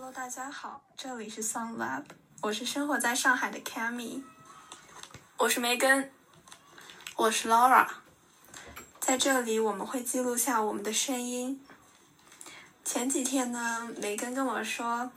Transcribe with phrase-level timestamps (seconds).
[0.00, 2.04] Hello，大家好，这里是 Sun Lab，
[2.40, 4.22] 我是生活在上海的 Cammy，
[5.36, 6.12] 我是梅根，
[7.16, 7.84] 我是 Laura，
[9.00, 11.60] 在这里我们会记录下我们的声音。
[12.84, 15.10] 前几天呢，梅根跟我说，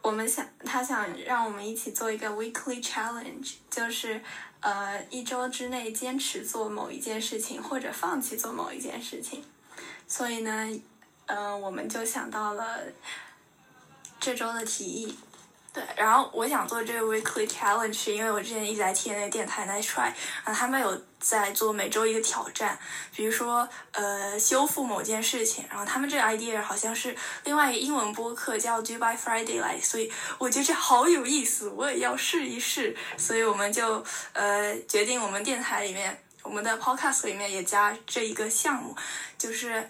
[0.00, 4.22] 我们想他想让我们一起做一个 weekly challenge，就是
[4.60, 9.44] 呃一周之内坚持做某一件事情，或者放弃做某一件事情。
[10.08, 10.80] 所以呢，
[11.26, 12.80] 嗯、我们就想到了
[14.22, 15.18] 这周的提议。
[15.74, 20.12] 对，然后我想做这个 weekly challenge，因为我之前一直在听那个电台 Nice Try，
[20.44, 22.78] 然后他们有在做每周一个挑战，
[23.16, 34.04] 比如说呃修复某件事情，然后他们这个 idea 好像是另外一个英文播客叫 Do by Friday 来，所以我觉得这好有意思，我也要试一试，所以我们就
[34.34, 38.94] 呃决定我们电台里面，我们的 podcast 里面也加这一个项目，
[39.38, 39.88] 就是。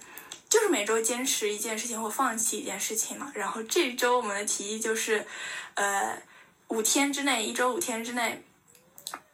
[0.52, 3.33] 就是每周坚持一件事情或放弃一件事情嘛。
[3.34, 5.27] 然后这周我们的提议就是，
[5.73, 6.23] 呃，
[6.69, 8.44] 五天之内，一周五天之内，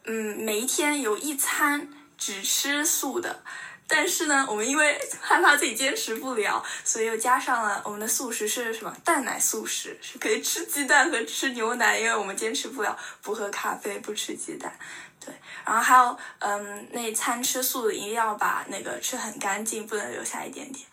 [0.04, 3.42] 嗯，每一天有一餐只吃素的。
[3.90, 8.94] 但是呢，我们因为害怕自己坚持不了，所以又加上了我们的素食是什么？
[9.02, 14.78] 蛋奶素食是可以吃鸡蛋和吃牛奶，因为我们坚持不了不喝咖啡、不吃鸡蛋。
[15.18, 20.86] 对，然后还有，嗯，那餐吃素的一定要把那个吃很干净，不能留下一点点。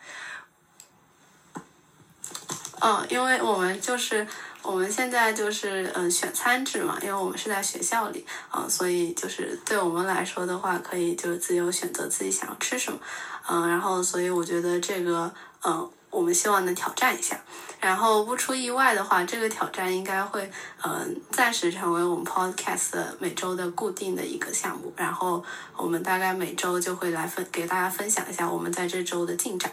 [2.80, 4.26] 嗯，因为我们就是
[4.66, 13.00] 我们现在就是嗯选餐制嘛，因为我们是在学校里啊、所以就是对我们来说的话，可以就是自由选择自己想要吃什么，
[13.48, 15.32] 嗯，然后所以我觉得这个
[15.64, 17.40] 嗯，我们希望能挑战一下，
[17.80, 20.50] 然后不出意外的话，这个挑战应该会
[20.84, 25.44] 嗯暂时成为我们 podcast 每周的固定的一个项目，然后
[25.76, 29.72] 我们大概每周就会来分给大家分享一下我们在这周的进展。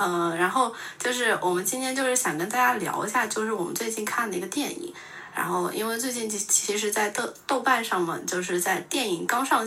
[0.00, 4.94] 呃，然后就是我们今天就是想跟大家聊一下，就是我们最近看的一个电影。
[5.34, 9.66] 然后因为最近其其实，在豆豆瓣上嘛，就是在电影刚上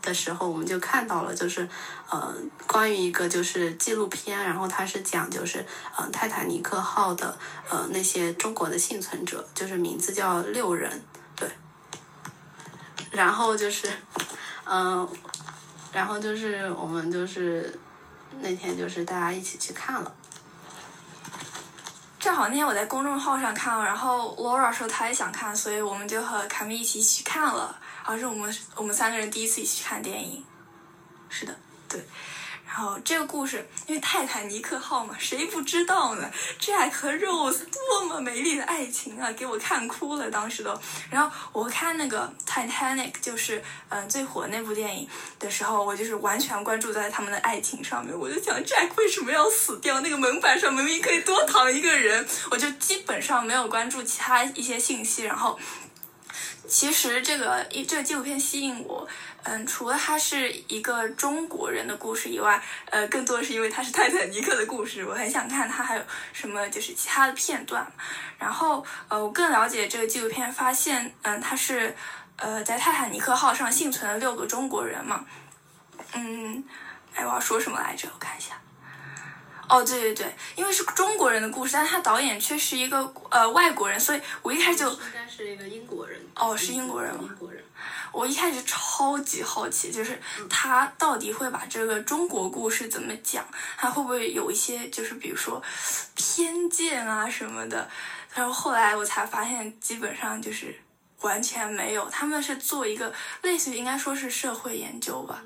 [0.00, 1.68] 的时候，我们就看到了，就是
[2.08, 2.34] 呃，
[2.66, 5.64] 关于一个就是纪录片，然后它是讲就是
[5.94, 7.36] 呃泰坦尼克号的
[7.68, 10.90] 呃那些中国的幸存者，就是名字叫六人，
[11.36, 11.46] 对。
[13.10, 13.88] 然后就是，
[14.64, 15.06] 嗯、
[15.92, 17.78] 然后就是我们就是
[18.40, 20.14] 那天就是大家一起去看了。
[22.18, 27.78] 正好那天我在公众号上看了，然后 Laura 说她也想看，所以我们就和卡米一起去看了。
[28.04, 30.44] 然后是我们我们三个人第一次一起去看电影。
[31.28, 31.56] 是的，
[31.88, 32.04] 对。
[32.76, 40.78] 然后这个故事，因为泰坦尼克号嘛，谁不知道呢？Jack 和 Rose 多么美丽的爱情啊，给我看哭了，当时都。
[41.10, 48.14] 然后我看那个 Titanic，就是嗯、最火那部电影的时候，我就是完全关注在他们的爱情上面。
[48.14, 50.02] 我就想，Jack 为什么要死掉？
[50.02, 55.22] 那个门板上明明可以多躺一个人，我就基本上没有关注其他一些信息。
[55.22, 55.58] 然后，
[56.68, 59.06] 其实这个一这个纪录片吸引我，
[59.44, 62.60] 嗯，除了它是一个中国人的故事以外，
[62.90, 67.86] 呃，更多的是因为它是泰坦尼克的故事，我很想看它还有什么就是其他的片段。
[68.38, 71.96] 然后，呃，我更了解这个纪录片，发现，嗯，它是
[72.36, 75.24] 呃在泰坦尼克号上幸存了六个中国人嘛，
[76.14, 76.64] 嗯，
[77.14, 78.08] 哎，我要说什么来着？
[78.12, 78.60] 我看一下。
[79.68, 86.20] 哦，对对对，因为是中国人的故事，但他导演却是一个呃外国人，所以我一开始就应该是一个英国人。
[86.34, 87.62] 哦是英国人吗英国人。
[88.12, 90.18] 我一开始超级好奇，就是
[90.48, 93.46] 他到底会把这个中国故事怎么讲？
[93.76, 95.62] 他会不会有一些就是比如说
[96.14, 97.88] 偏见啊什么的？
[98.34, 100.74] 然后后来我才发现，基本上就是
[101.20, 102.08] 完全没有。
[102.08, 103.12] 他们是做一个
[103.42, 105.42] 类似于应该说是社会研究吧，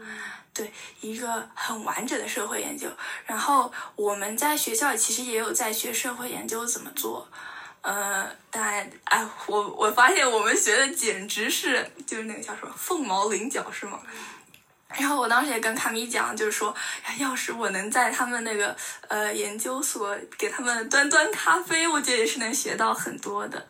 [0.53, 2.89] 对，一个很完整的社会研究。
[3.25, 7.27] 然后我们在学校其实也有在学社会研究怎么做。
[7.83, 13.99] 呃，但哎，我我发现我们学的简直是就是那个叫什么凤毛麟角，是吗？
[14.99, 16.75] 然后我当时也跟卡米讲，就是说，
[17.19, 23.69] 要是我能在他们那个呃研究所给他们端端咖啡，我觉得也是能学到很多的。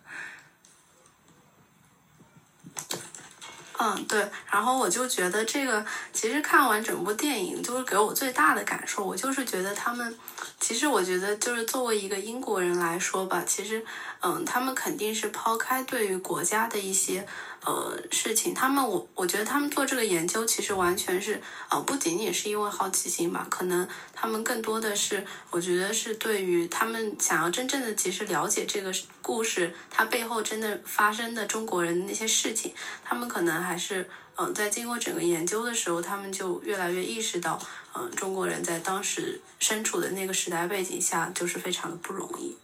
[3.83, 5.83] 嗯，对，然后我就觉得这个，
[6.13, 10.15] 其实看完整部电影，就是给我最大的感受，我就是觉得他们，
[10.61, 13.83] 其实我觉得就是作为一个英国人来说吧，其实，
[14.21, 17.27] 嗯，他们肯定是抛开对于国家的一些
[17.65, 32.73] 呃事情，他们我我觉得他们做这个研究，其实完全是呃不仅仅是因为好奇心吧，可能他们更多的是，我觉得是对于他们想要真正的其实了解这个故事，它背后真的发生的中国人那些事情，
[33.05, 37.61] 他们可能还是嗯、在经过整个研究的时候，他们就越来越意识到，
[37.95, 42.57] 嗯、中国人在当时身处的那个时代背景下，就是非常的不容易。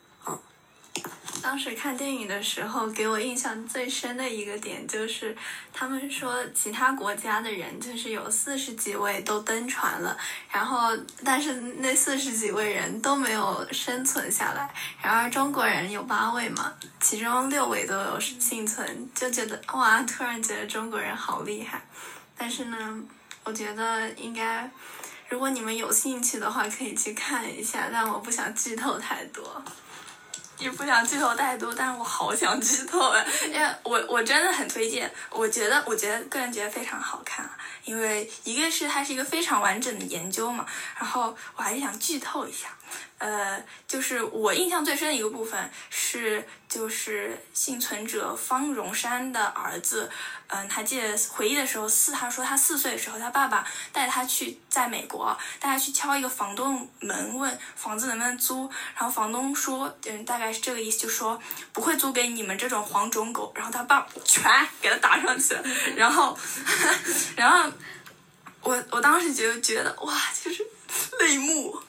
[1.42, 5.36] 当时看电影的时候，给我印象最深的一个点就是，
[5.72, 10.16] 他们说其他国家的人就是有四十几位都登船了，
[10.50, 10.88] 然后
[11.24, 14.68] 但是那四十几位人都没有生存下来，
[15.00, 21.80] 然而中国人有八位嘛，其中六位都有幸存，就觉得哇，突然觉得中国人好厉害。
[22.36, 23.00] 但是呢，
[23.44, 24.68] 我觉得应该，
[25.28, 29.62] 如果你们有兴趣的话，可以去看一下，但我不想剧透太多。
[30.58, 33.24] 也不想剧透太多，但是我好想剧透啊！
[33.46, 37.48] 因为我我真的很推荐，我觉得我觉得个人觉得非常好看，
[37.84, 40.66] 因为一个是它是一个非常完整的研究嘛，
[40.98, 42.68] 然后我还想剧透一下，
[43.18, 50.10] 呃，就是我印象最深的一个部分是就是幸存者方荣山的儿子，
[50.48, 61.40] 嗯，他记得回忆的时候四，他说他四岁的时候，他爸爸带他去在美国带他去敲一个房东门，问房子能不能租，然后房东说，嗯，大概是这个意思，就说
[61.72, 64.44] 不会租给你们这种黄种狗，然后他爸全
[64.82, 65.62] 给他打上去了，
[65.96, 66.38] 然后，
[67.34, 67.72] 然后
[68.60, 70.66] 我我当时就觉得哇，就是
[71.20, 71.80] 泪目。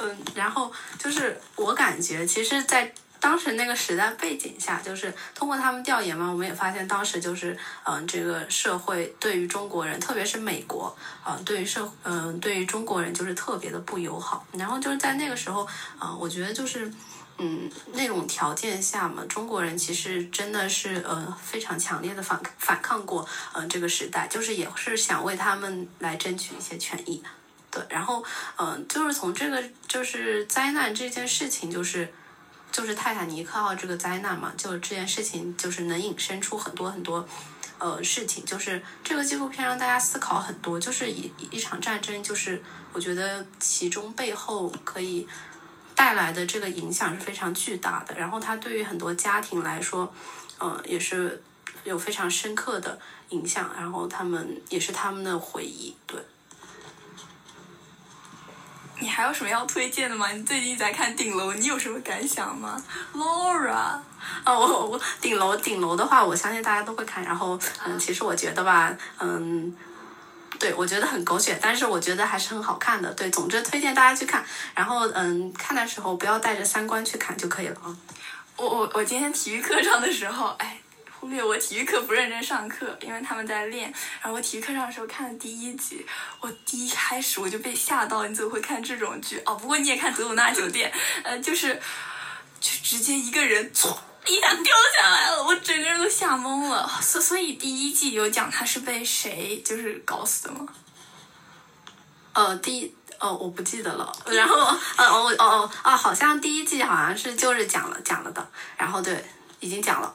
[0.00, 10.96] 嗯，然后就是我感觉，其实，在当时那个时代背景下，就是通过他们调研嘛，我们也发现当时就是，嗯、这个社会对于中国人，特别是美国，
[11.26, 14.46] 嗯、对于社，嗯、对于中国人就是特别的不友好。
[14.52, 15.66] 然后就是在那个时候，
[15.98, 16.92] 啊、我觉得就是。
[17.40, 27.22] 嗯，那种条件下嘛，中国人其实真的是呃非常强烈的反反抗过呃这个时代，就是也是想为他们来争取一些权益。
[27.70, 28.24] 对，然后
[28.56, 32.12] 嗯、就是从这个就是灾难这件事情，就是
[32.72, 37.26] 就是泰坦尼克号这个灾难嘛，就这件事情就是能引申出很多很多
[37.78, 42.62] 呃事情，就是这个纪录片让大家思考很多，就是一一场战争，就是
[42.92, 45.28] 我觉得其中背后可以
[45.94, 50.10] 带来的这个影响是非常巨大的，然后它对于很多家庭来说，
[50.58, 51.42] 呃，也是
[51.84, 52.98] 有非常深刻的
[53.28, 56.18] 影响，然后他们也是他们的回忆，对。
[59.00, 60.28] 你还有什么要推荐的吗？
[60.32, 62.82] 你最近在看《顶楼》，你有什么感想吗
[63.14, 63.98] ？Laura，
[64.44, 67.22] 哦，我我顶楼顶楼的话，我相信大家都会看。
[67.24, 69.72] 然后，嗯，其实我觉得吧，嗯，
[70.58, 73.12] 对我觉得很狗血，但是我觉得还是很好看的。
[73.14, 74.44] 对，总之推荐大家去看。
[74.74, 77.96] 然后，嗯，看的时候不要带着三观去看就可以了啊。
[78.56, 80.78] 我我我今天体育课上的时候，哎，
[81.18, 83.92] 忽略我体育课不认真上课，因为他们在练。
[84.20, 86.06] 然后我体育课上的时候看了第一集，
[86.40, 89.42] 我第一开始我就被吓到，你怎么会看这种剧？
[89.44, 90.92] 哦，不过你也看《德鲁纳酒店》，
[91.24, 91.74] 呃，就是
[92.60, 96.88] 就直接一个人唰一下掉下来了，我整个人都吓懵了。
[97.02, 100.66] 所所以第一季有讲他是被谁就是搞死的吗？
[102.32, 102.94] 呃，第一。
[103.20, 104.12] 哦，我不记得了。
[104.30, 104.54] 然后，
[104.96, 108.48] 呃，哦，哦，哦，啊，好像第一季好像是就是讲了讲了的。
[108.76, 109.24] 然后对，
[109.58, 110.14] 已经讲了。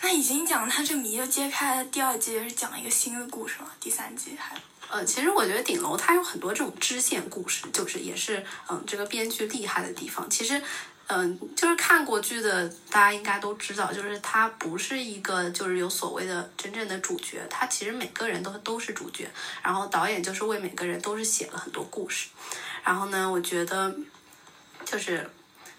[0.00, 4.56] 那已经讲他这谜就揭开了，第二季是讲一个新的故事了，第三季还。
[4.88, 10.30] 呃，其实我觉得顶楼它有很多这种支线故事，就是也是嗯这个编剧厉害的地方。
[10.30, 10.62] 其实，
[11.08, 19.28] 嗯，就是看过剧的大家应该都知道，就是它不是一个就是有所谓的真正的主角，它其实每个人都都是主角，
[19.62, 22.28] 然后导演就是为每个人都是写了很多故事。
[22.82, 23.94] 然后呢，我觉得
[24.86, 25.28] 就是。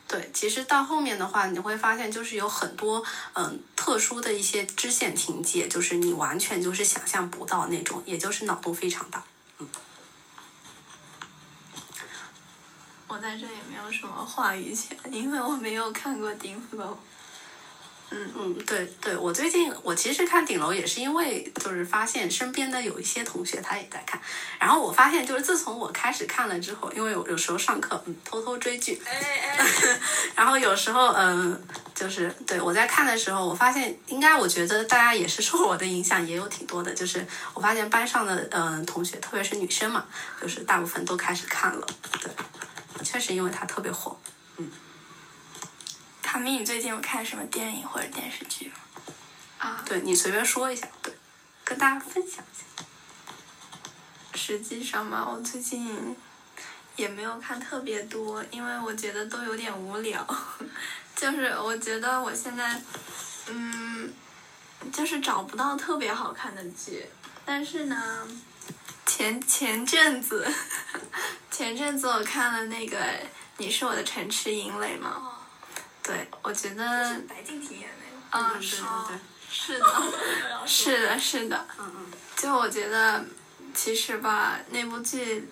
[0.10, 9.24] 对，其实到后面的话，你会发现就是有很多嗯特殊的一些支线情节，就是你完全就是想象不到那种，也就是脑洞非常大。
[9.60, 9.68] 嗯
[13.08, 16.86] 我在这也没有什么话语权，因为我没有看过《顶楼》。
[18.12, 24.20] 嗯嗯，对对，我最近我其实看顶楼也是因为就是发现身边的有一些同学他也在看，
[24.60, 29.12] 然后我发现就是自从我开始看了之后，因为有有时候上课嗯偷偷追剧，哎
[29.58, 29.66] 哎，
[30.36, 31.62] 然后有时候嗯
[31.94, 37.24] 就是对我在看的时候，我发现应该我觉得大家也是受我的影响也有挺多的，就是
[37.54, 40.04] 我发现班上的嗯同学，特别是女生嘛，
[40.42, 41.86] 就是大部分都开始看了，
[42.22, 42.32] 对，
[43.04, 44.18] 确实因为它特别火。
[46.46, 48.76] 你最近有看什么电影或者电视剧吗？
[49.60, 51.14] 啊，对你随便说一下，对，
[51.64, 52.86] 跟大家分享一下。
[54.34, 56.16] 实际上嘛，我最近
[56.96, 60.26] 也没有看特别多，因为我觉得都有点无聊。
[61.16, 62.82] 就是我觉得我现在，
[63.48, 64.14] 嗯，
[64.94, 67.06] 就是找不到特别好看的剧。
[67.46, 68.28] 但是呢，
[69.06, 70.50] 前前阵子，
[71.52, 72.98] 前阵子我看了那个
[73.58, 75.39] 《你是我的城池营垒》嘛，
[76.10, 77.96] 对我觉得，白敬亭演的
[78.32, 78.56] 那个。
[78.56, 79.20] 嗯，是对对对。
[79.52, 79.86] 是的，
[80.66, 81.68] 是的，是的。
[81.80, 82.06] 嗯嗯。
[82.36, 83.24] 就我觉得，
[83.76, 85.48] 其实吧，那部剧，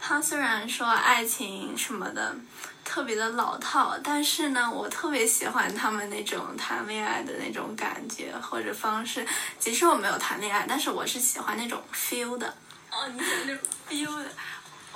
[0.00, 2.34] 它虽然说爱情什么的
[2.84, 9.26] 特别的老套，但是呢，我特别喜欢他们那种谈恋爱的那种感觉或者方式。
[9.58, 12.46] 即使我没有谈恋爱，但是我是喜欢那种 feel 的。
[12.90, 14.30] 哦，你喜欢那种 feel 的。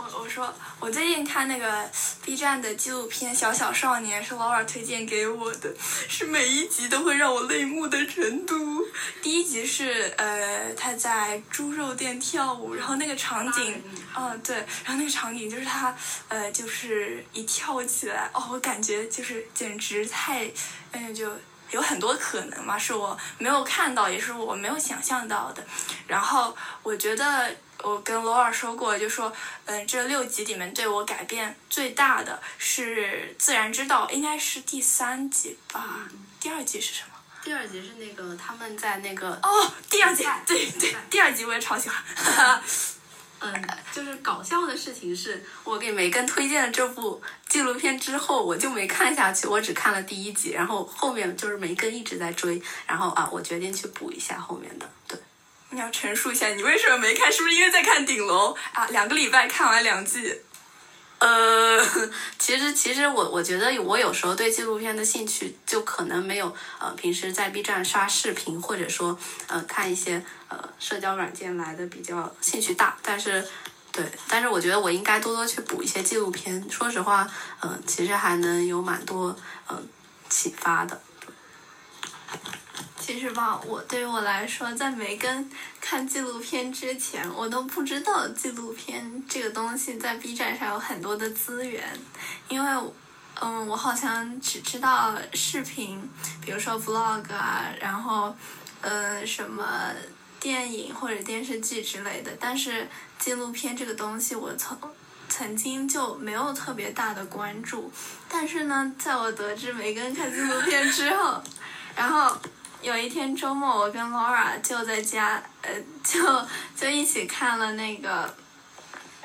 [0.03, 1.89] 我我说我最近看那个
[2.25, 5.73] B 站的纪录片《小小少年》，是 Laura 推荐给我的，
[6.09, 8.85] 是每一集都会让我泪目的程度。
[9.23, 13.81] 第一集是呃他在猪肉店跳舞，然后那个场景，
[14.17, 15.97] 嗯对，然后那个场景就是他
[16.29, 20.51] 呃就是一跳起来，哦我感觉就是简直太，
[20.91, 21.31] 嗯就
[21.71, 25.65] 有很多可能嘛，是我没有看到，也是我没有想象到的。
[26.09, 27.55] 然后我觉得。
[27.83, 29.33] 我跟罗尔说过，就说，
[29.65, 36.09] 嗯，这六集里面对我改变最大的是《自然之道》，应该是第三集吧？
[36.41, 37.09] 第二集是什么？
[37.43, 42.62] 第二集是那个他们在那个哦，第二集对对，第二集我也超喜欢。
[43.45, 55.19] 嗯，就是搞笑的事情是，我给梅根推荐了这部纪录片之后，我就没看下去，我只看了第一集，然后后面就是梅根一直在追，然后啊，我决定去补一下后面的，对。
[55.73, 57.33] 你要陈述一下，你为什么没看？
[57.33, 58.87] 是不是因为在看《顶楼》啊？
[58.91, 60.41] 两个礼拜看完两季。
[61.19, 61.81] 呃，
[62.38, 72.97] 其实其实我我觉得我有时候对纪录片的兴趣就可能没有呃平时在 B 站刷视频或者说呃看一些呃社交软件来的比较兴趣大。
[73.02, 73.47] 但是
[73.93, 76.69] 对，但是我觉得我应该多多去补一些纪录片。
[76.69, 77.31] 说实话，
[77.62, 79.37] 嗯，其实还能有蛮多
[79.71, 79.88] 嗯
[80.29, 81.00] 启发的。
[83.05, 91.83] 其实吧，我对于我来说，在没跟看纪录片之前，我都不知道纪录片这个东西在 B 站上有很多的资源，
[92.49, 92.93] 因为，
[93.41, 96.09] 嗯，我好像只知道视频，
[96.41, 98.33] 比如说 vlog 啊，然后，
[98.81, 99.67] 呃，什么
[100.39, 104.79] 电影或者电视剧之类的，但是纪录片这个东西，我曾
[105.29, 107.93] 曾经就没有特别大的关注，
[108.29, 111.43] 但是呢，在我得知没跟看纪录片之后，
[111.97, 112.39] 然后。
[112.83, 115.71] 有一天周末，我跟 Laura 就在家，呃，
[116.03, 116.21] 就
[116.77, 118.35] 就一起看了那个，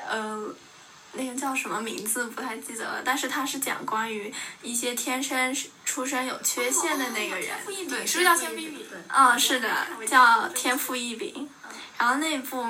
[0.08, 0.54] 呃，
[1.14, 8.86] 那个叫什么名字不太记得了，但是他是讲关于一些天生出生有缺陷的那个人，对，是不是叫天赋异禀？
[9.08, 11.48] 嗯，是的，叫天赋异禀。
[11.98, 12.64] 然后那部，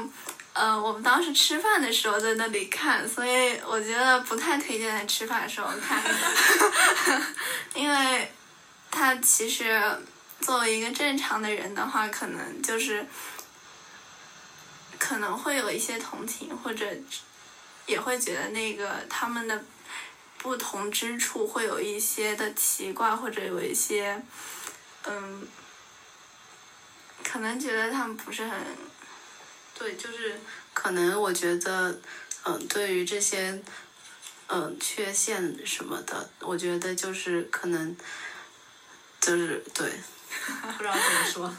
[0.55, 6.03] 呃，我们当时吃饭的时候在那里看，所以我觉得不太推荐在吃饭的时候看，
[7.75, 8.33] 因为，
[8.91, 9.83] 他其实。
[10.41, 13.05] 作为一个正常的人的话，可能就是
[14.99, 16.87] 可能会有一些同情，或者
[17.87, 19.65] 也会觉得那个他们的
[20.39, 24.23] 不同之处会有一些的奇怪，或者有一些
[25.05, 25.47] 嗯，
[27.25, 28.59] 可能觉得他们不是很
[29.79, 30.41] 对，就是
[30.73, 32.01] 可能我觉得
[32.45, 33.61] 嗯，对于这些
[34.47, 37.97] 嗯缺陷什么的，我觉得就是可能
[39.21, 39.93] 就是对。
[40.77, 41.57] 不知道怎么说，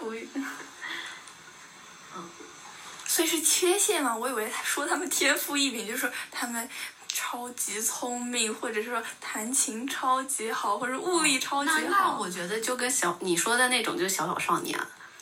[0.00, 0.28] 无语。
[2.14, 2.30] 嗯，
[3.06, 4.16] 所以是缺陷吗？
[4.16, 6.68] 我以为他说他们天赋异禀，就是说他们
[7.08, 11.78] 超级聪明，或者说弹琴超级好，或者物理超级好。
[11.80, 14.78] 那那我觉得就跟小你说的那种就是小小少年，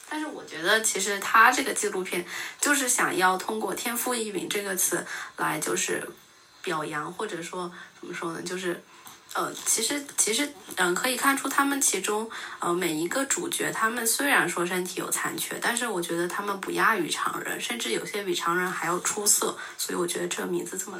[0.08, 2.26] 但是我觉得其实他这个纪录片
[2.60, 5.06] 就是想要通过天赋异禀这个词
[5.36, 6.08] 来就是
[6.62, 7.70] 表扬，或者说
[8.00, 8.82] 怎么说呢，就是。
[9.32, 20.98] 呃，其实其实，嗯，可以看出他们其中，呃，每一个主角，他们虽然说身体有残缺，但是我觉得他们不亚于常人，甚至有些比常人还要出色，所以我觉得这个名字这么。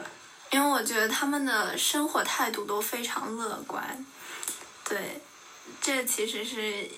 [0.52, 4.06] 因为我觉得他们的生活态度都非常乐观，
[4.84, 5.20] 对，
[5.82, 6.88] 这其实是，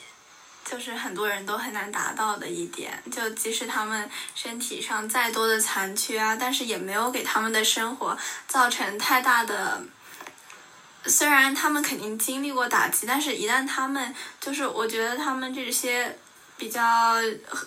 [0.66, 9.82] 就是很多人都很难达到的一点，就即使他们身体上再多的残缺啊，但是也没有给他们的生活造成太大的。
[11.04, 16.16] 虽然他们肯定经历过打击，但是一旦他们就是我觉得他们这些
[16.56, 17.16] 比较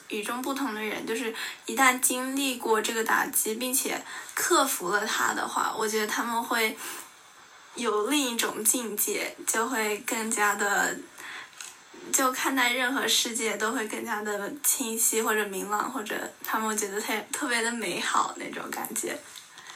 [0.08, 1.34] 与众不同的人，就是
[1.66, 4.02] 一旦经历过这个打击，并且
[4.34, 6.78] 克服了它的话，我觉得他们会
[7.76, 10.98] 有另一种境界，就会更加的，
[12.14, 19.20] 就看待任何世界都会更加的清晰或者明朗，或者他们觉得特特别的美好那种感觉。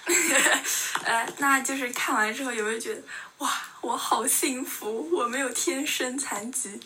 [1.06, 3.02] 呃，那就是看完之后有没有觉得？
[3.40, 3.50] 哇，
[3.82, 5.10] 我好幸福！
[5.12, 6.80] 我没有天生残疾，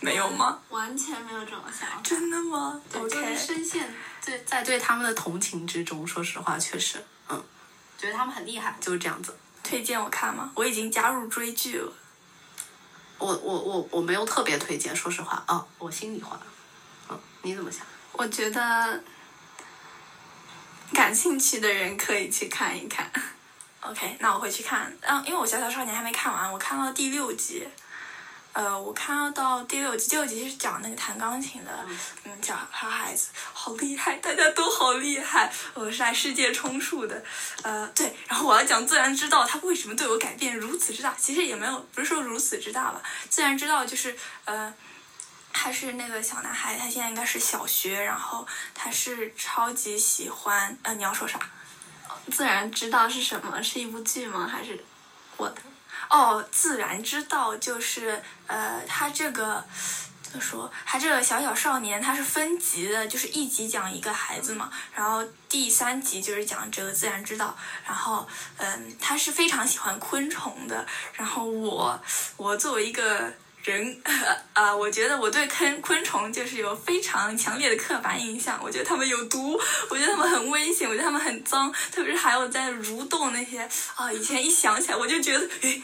[0.00, 0.58] 没有吗？
[0.70, 2.00] 完全没有这种想法。
[2.02, 2.80] 真的吗？
[2.90, 6.06] 对，就是深陷在在对他们的同情之中。
[6.06, 7.42] 说实话，确实，嗯，
[7.96, 9.36] 觉得他们很厉害，就是这样子。
[9.62, 10.50] 推荐我看吗？
[10.54, 11.92] 我已经加入追剧了。
[13.18, 16.40] 我我我我没有特别推荐，说实话啊，我心里话，
[17.08, 17.86] 嗯，你怎么想？
[18.14, 19.02] 我觉得
[20.92, 23.10] 感兴趣的人可以去看一看。
[23.80, 24.96] OK，那我会去看。
[25.00, 27.66] 嗯，因为我《小小少年》还没看完，我看到第六集。
[28.54, 31.70] 呃，我看到第六集，第六集是讲那个弹钢琴的，
[32.24, 35.50] 嗯，小小孩子好厉害，大家都好厉害。
[35.72, 37.24] 我是来世界充数的，
[37.62, 38.14] 呃，对。
[38.28, 41.14] 然后我要讲自然之道，它为什么对我改变如此之大？
[41.18, 43.00] 其实也没有，不是说如此之大吧。
[43.30, 44.70] 自然之道就是，呃，
[45.52, 51.38] 他是那个小男孩，他现在应该是小学，然后他是超级喜欢，呃，你要说啥？
[52.30, 53.62] 自然知道是什么？
[53.62, 54.48] 是一部剧吗？
[54.50, 54.84] 还是
[55.36, 55.56] 我的？
[56.08, 59.64] 哦，自然之道就是呃，他这个
[60.22, 60.72] 怎么说？
[60.84, 67.56] 他这个小小少年他是分级的，就是一集讲一个孩子嘛，然后第三集就是讲这个自然之道，
[67.86, 72.00] 然后嗯，他是非常喜欢昆虫的，然后我
[72.36, 73.32] 我作为一个。
[73.64, 74.00] 人
[74.54, 78.60] 啊、我觉得我对昆昆虫就是有非常强烈的刻板印象。
[78.62, 84.12] 我觉得它们有毒，我觉得它们很危险，我觉得它们很脏，特别是还有在蠕动那些啊。
[84.12, 85.82] 以前一想起来，我就觉得，诶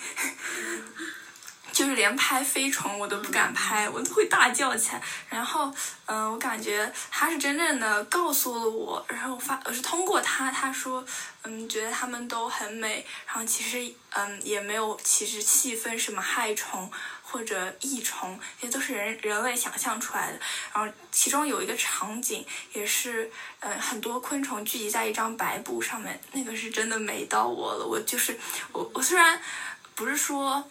[1.79, 5.03] 就是连拍飞虫我都不敢拍，我都会大叫起来。
[5.29, 5.73] 然后，
[6.07, 11.05] 嗯、我感觉他是真正的告诉了我，然后发我是通过他，他说，
[11.45, 16.91] 嗯，觉得他们都很美，然后其实，嗯，也没有其实细分什么害虫。
[17.31, 20.41] 或者益虫，也都是人人类想象出来的。
[20.73, 22.43] 然后其中有一个场景，
[22.73, 23.31] 也是
[23.61, 27.87] 呃很多昆虫聚集在一张白布上面，那个是真的美到我了。
[27.87, 28.35] 我就是
[28.73, 29.39] 我我虽然
[29.95, 30.67] 不是说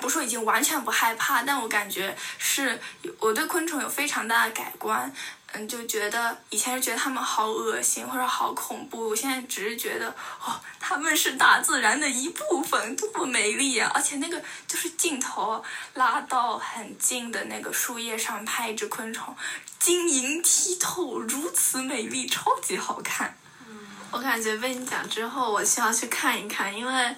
[0.00, 2.80] 不说已经完全不害怕，但我感觉是
[3.18, 5.12] 我对昆虫有非常大的改观。
[5.54, 10.08] 嗯，就觉得以前是觉得它们好恶心或者好恐怖，我现在只是觉得
[10.42, 13.92] 哦，它们是大自然的一部分，多么美丽啊！
[13.94, 19.36] 而且那个就是镜头拉到很近的那个树叶上拍一只昆虫，
[19.78, 23.36] 晶莹剔透，如此美丽，超级好看。
[23.68, 23.76] 嗯
[24.10, 27.16] 我感觉被你讲之后，我需要去看一看，因为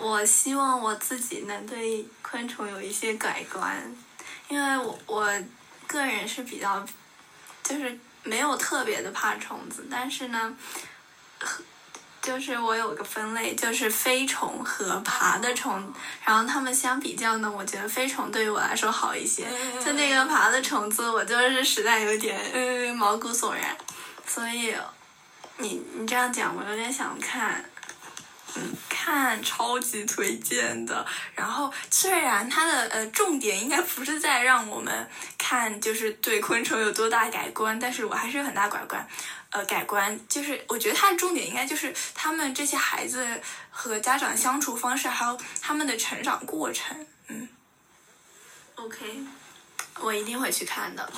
[0.00, 3.94] 我希望我自己能对昆虫有一些改观，
[4.48, 5.42] 因为我我
[5.86, 6.84] 个人是比较。
[7.62, 10.56] 就是没有特别的怕虫子，但是呢，
[12.20, 15.80] 就是我有个分类，就是飞虫和爬的虫，
[16.24, 19.46] 然后它们相比较呢，我觉得飞虫对于我来说好一些，
[19.84, 23.76] 就那个爬的虫子，我就是实在有点呃毛骨悚然，
[24.26, 24.74] 所以
[25.58, 27.64] 你你这样讲，我有点想看。
[28.56, 31.06] 嗯，看超级推荐的。
[31.34, 35.08] 然后虽然它的呃重点应该不是在让我们
[35.38, 39.06] 看就是对昆虫有多大改观，但是我还是有很大改观。
[39.50, 43.26] 呃，改观就是我觉得它的重点应该就是他们这些孩子
[43.68, 47.06] 和家长相处方式，还有他们的成长过程。
[47.26, 47.48] 嗯
[48.76, 49.20] ，OK，
[50.00, 51.12] 我一定会去看的。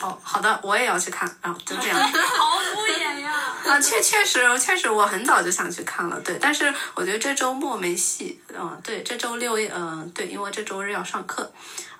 [0.00, 1.98] 哦，好的，我也要去看，然、哦、后就这样。
[2.00, 3.32] 好敷衍呀！
[3.66, 11.52] 啊，确确实确实，我很早就想去看了，对，但是我觉得这周末没戏，嗯，对，这周六，嗯，对，因为这周日要上课，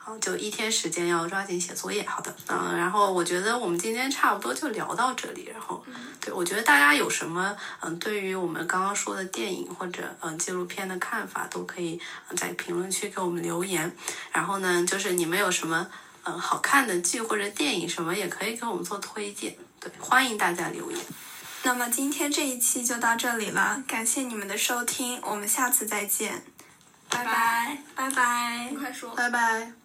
[0.04, 5.84] 啊，就一天时间要抓紧写作业，好的，嗯，然后我觉得我们今天差不多就聊到这里，然后，
[6.20, 12.00] 对我觉得大家有什么，嗯，对于我们刚刚说的电影或者嗯纪录片的看法，都可以
[12.36, 13.94] 在评论区给我们留言，
[14.32, 15.86] 然后呢，就是你们有什么。
[16.28, 21.00] 嗯，好看的剧或者电影什么也可以给我们做推荐，对，欢迎大家留言。
[21.62, 26.42] 那么今天这一期就到这里了，感谢你们的收听，我们下次再见，
[27.08, 29.72] 拜拜，拜拜，你快说，拜拜。